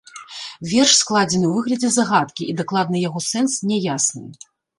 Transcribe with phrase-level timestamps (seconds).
[0.69, 4.27] Верш складзены ў выглядзе загадкі, і дакладны яго сэнс няясны.